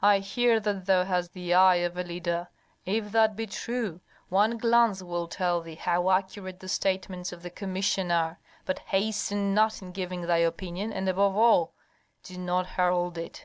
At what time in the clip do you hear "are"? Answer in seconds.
8.12-8.38